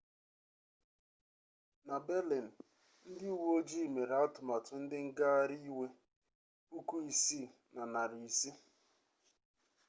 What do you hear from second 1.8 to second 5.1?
na berlin ndị uwe ojii mere atụmatụ ndị